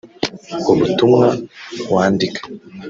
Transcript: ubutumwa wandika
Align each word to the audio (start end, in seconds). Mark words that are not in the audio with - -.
ubutumwa 0.71 1.27
wandika 1.93 2.41